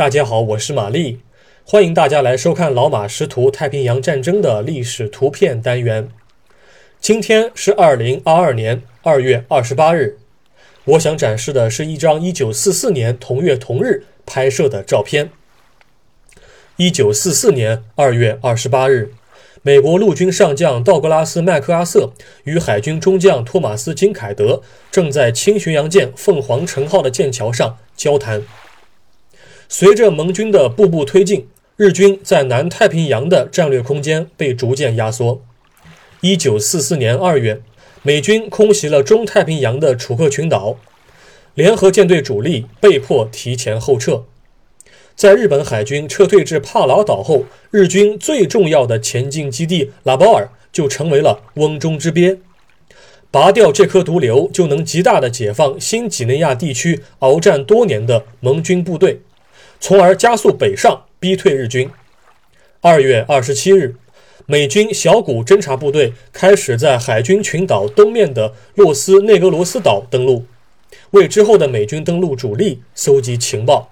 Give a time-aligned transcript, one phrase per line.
[0.00, 1.20] 大家好，我是玛丽，
[1.62, 6.08] 欢迎大家来收看老马识图太平洋战争的历史图片单元。
[6.98, 10.16] 今天是二零二二年二月二十八日，
[10.84, 15.32] 我想展示的是一张一九四四年同月同日拍摄的照片。
[16.76, 19.12] 一九四四年二月二十八日，
[19.60, 22.14] 美国陆军上将道格拉斯·麦克阿瑟
[22.44, 28.42] 与海军中将托马斯·金凯德正在轻巡洋舰“凤凰城号”的舰桥上交谈。
[29.72, 35.42] 随着盟军的步步推进，日军在南太平洋的战略空间被逐渐压缩。
[36.22, 37.62] 一九四四年二月，
[38.02, 40.76] 美军空袭了中太平洋的楚克群岛，
[41.54, 44.24] 联合舰队主力被迫提前后撤。
[45.14, 52.40] 在日本海军撤退至帕劳岛后，日军最重要的前进基地拉包尔就成为了瓮中之鳖。
[53.30, 59.20] 拔掉这颗毒瘤，就能极大的解放新几内亚地区鏖战多年的盟军部队。
[59.80, 61.90] 从而加速北上，逼退日军。
[62.82, 63.96] 二月二十七日，
[64.44, 70.44] 美军小股侦察部队开始在海军群岛东面的洛斯内格罗斯岛登陆，
[71.12, 73.90] 为之后的美军登陆主力搜集情报。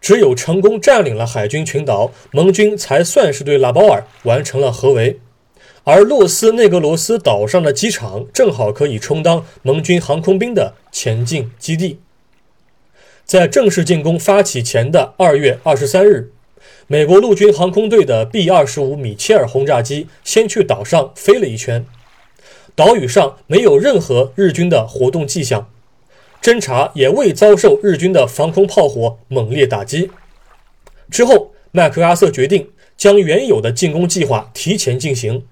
[0.00, 5.18] 只有成功占领了海军群岛，盟军才算是对拉包尔完成了合围。
[5.84, 11.98] 而洛斯内格罗斯岛上的机场正好可以充当盟军航空兵的前进基地。
[13.28, 16.32] 在正式进攻发起前的二月二十三日，
[16.86, 21.84] 美国陆军航空队的 B 二十五米切尔轰炸机先去岛上飞了一圈，
[22.74, 25.70] 岛屿上没有任何日军的活动迹象，
[26.40, 30.10] 侦察也未遭受日军的防空炮火猛烈打击。
[31.10, 35.44] 之后，麦克阿瑟决定将原有的进攻计划提前进行，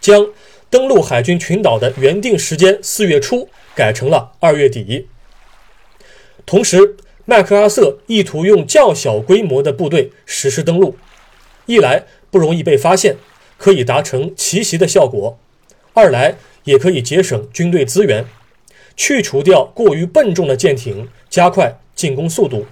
[0.00, 0.26] 将
[0.68, 5.06] 登陆海军群岛的原定时间四月初改成了二月底，
[6.44, 6.96] 同时。
[7.30, 10.96] 麦克阿瑟意图用较小规模的部队实施登陆，
[11.66, 13.18] 一来不容易被发现，
[13.56, 15.38] 可以达成奇袭的效果；
[15.94, 18.24] 二来也可以节省军队资源，
[18.96, 22.66] 去除掉过于笨重的舰艇，加快进攻速度。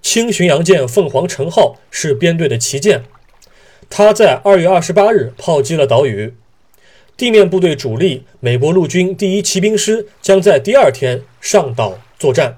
[0.00, 3.04] 轻巡洋舰“凤凰城号”是编队的旗舰，
[3.90, 6.32] 它在二月二十八日炮击了岛屿。
[7.14, 12.56] 地面部队主力美国陆军第一骑兵师将在第二天上岛作战。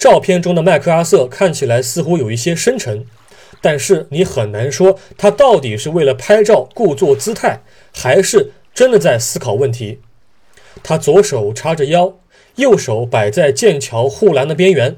[0.00, 3.04] 照片中的麦克阿瑟看起来似乎有一些深沉，
[3.60, 7.60] 但是你很难说他到底是为了拍照故作姿态，
[7.92, 10.00] 还是真的在思考问题。
[10.82, 12.18] 他左手叉着腰，
[12.54, 14.96] 右手摆在剑桥护栏的边缘。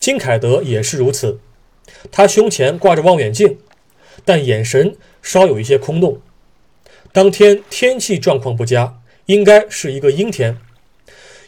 [0.00, 1.38] 金凯德也是如此，
[2.10, 3.58] 他胸前挂着望远镜，
[4.24, 6.22] 但眼神稍有一些空洞。
[7.12, 10.56] 当天天气状况不佳，应该是一个阴天。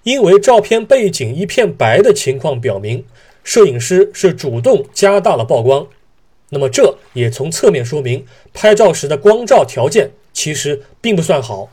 [0.06, 3.05] 因为照片背景一片白的情况表明，
[3.43, 5.89] 摄影师是主动加大了曝光。
[6.50, 8.25] 那么这也从侧面说明，
[8.55, 11.71] 拍照时的光照条件其实并不算好，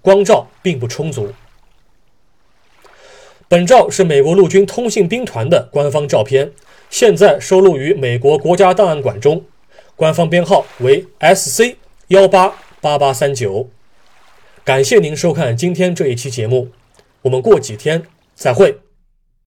[0.00, 1.34] 光照并不充足。
[3.48, 6.52] 本照是美国陆军通信兵团的官方照片，
[6.88, 9.44] 现在收录于美国国家档案馆中，
[9.94, 11.76] 官方编号为 SC
[12.08, 13.68] 幺八八八三九。
[14.64, 16.70] 感谢您收看今天这一期节目。
[17.24, 18.02] 我们过几天
[18.34, 18.83] 再会。